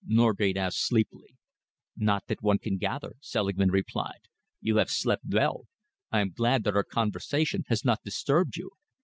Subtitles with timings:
[0.07, 1.37] Norgate asked sleepily.
[1.95, 4.21] "Not that one can gather," Selingman replied.
[4.59, 5.67] "You have slept well.
[6.11, 8.71] I am glad that our conversation has not disturbed you.